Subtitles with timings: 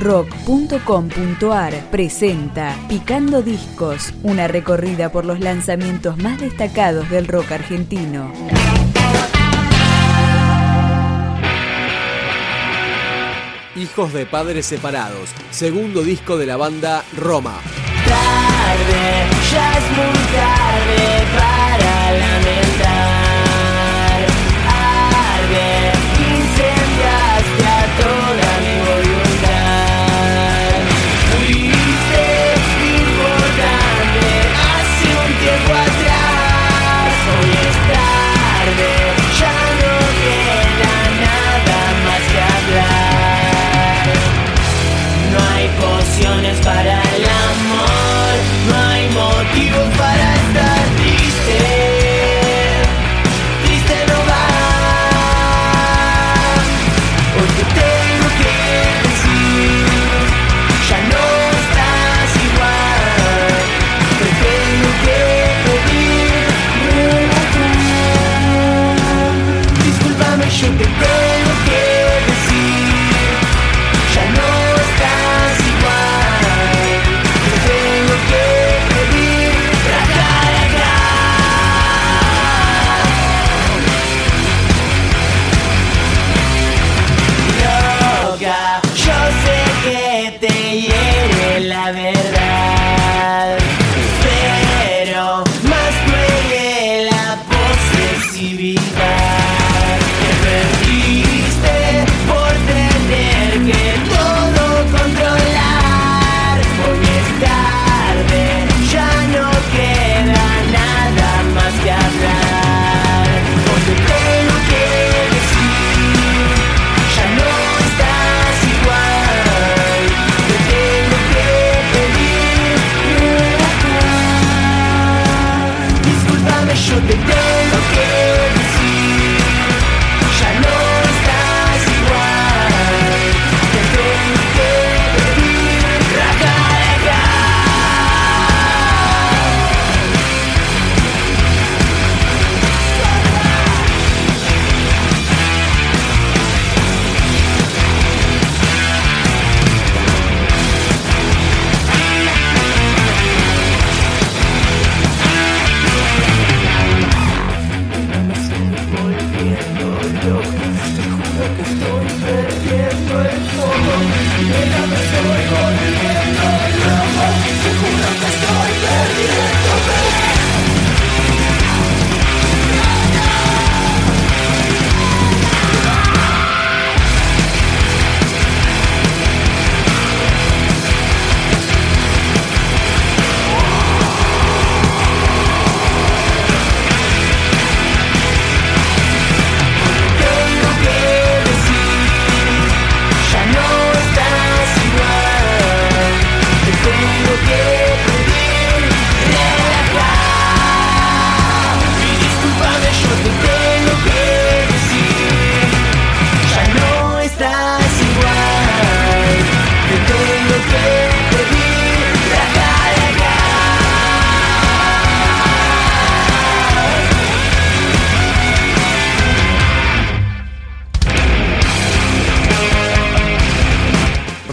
[0.00, 8.32] rock.com.ar presenta Picando Discos, una recorrida por los lanzamientos más destacados del rock argentino.
[13.76, 17.60] Hijos de Padres Separados, segundo disco de la banda Roma.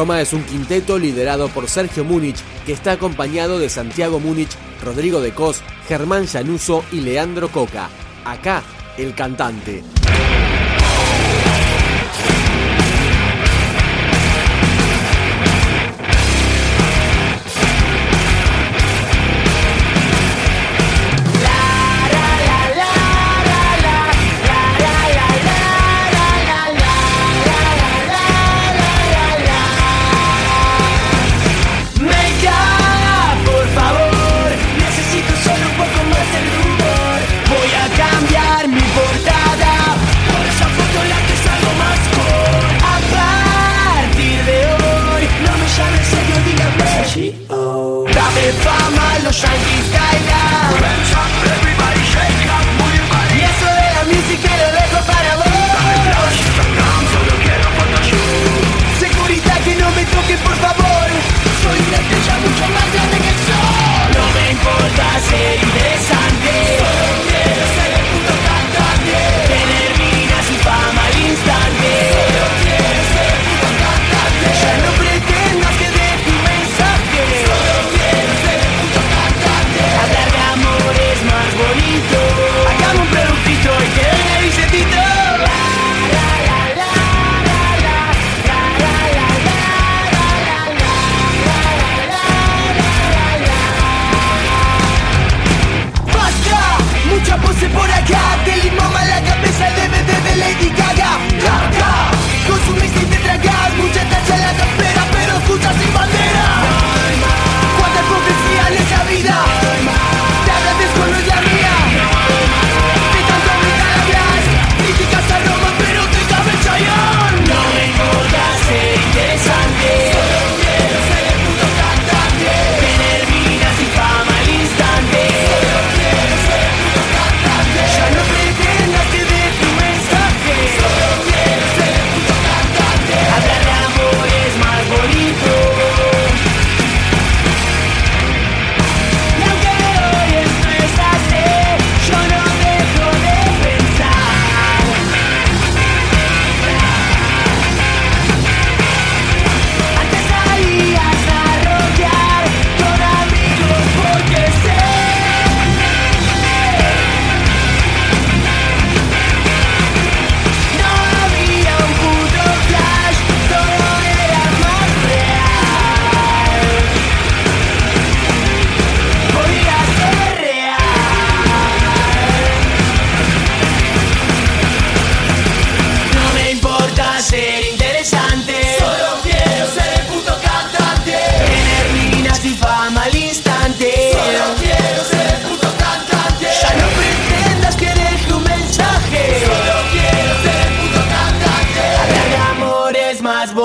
[0.00, 4.48] Roma es un quinteto liderado por Sergio Múnich, que está acompañado de Santiago Múnich,
[4.82, 7.90] Rodrigo de Cos, Germán Llanuso y Leandro Coca.
[8.24, 8.62] Acá,
[8.96, 9.84] el cantante.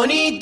[0.06, 0.38] Buoni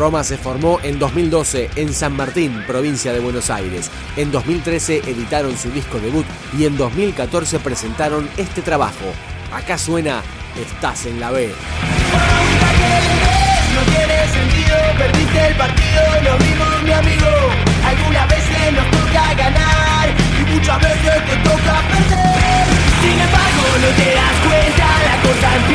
[0.00, 3.90] Roma se formó en 2012 en San Martín, provincia de Buenos Aires.
[4.16, 6.24] En 2013 editaron su disco debut
[6.58, 9.04] y en 2014 presentaron este trabajo.
[9.52, 10.22] Acá suena
[10.56, 11.52] Estás en la B.
[13.74, 17.28] No tiene sentido, perdiste el partido, lo mi amigo.
[17.84, 22.64] Algunas veces nos toca ganar y muchas veces te toca perder.
[23.02, 25.69] Sin embargo, no te das cuenta la cosa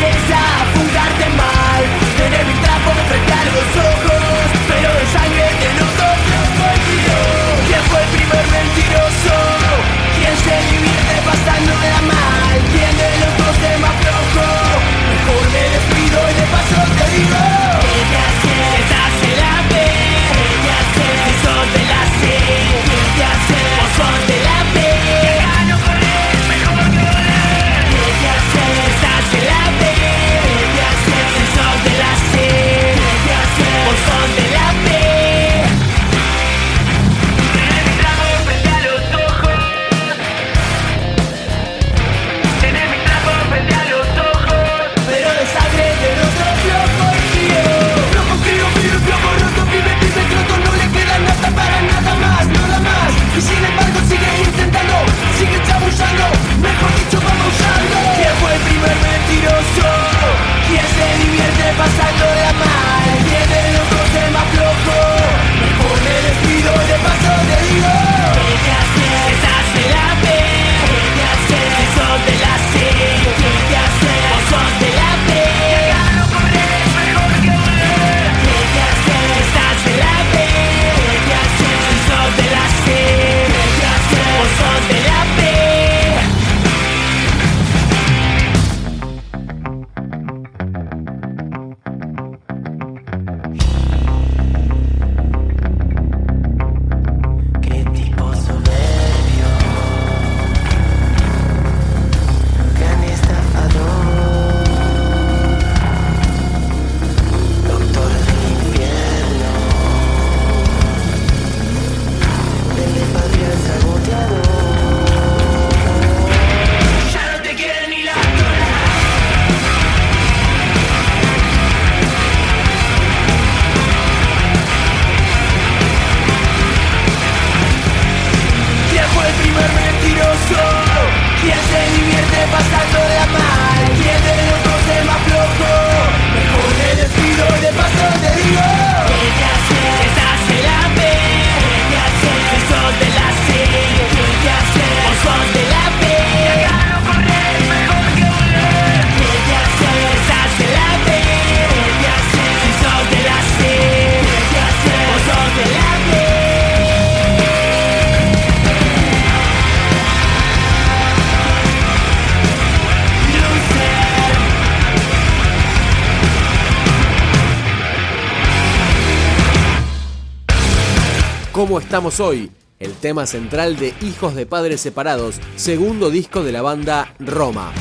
[171.65, 176.61] Cómo estamos hoy, el tema central de Hijos de Padres Separados, segundo disco de la
[176.61, 177.73] banda Roma.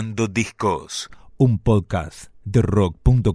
[0.00, 3.34] Picando Discos, un podcast de rock.com.ar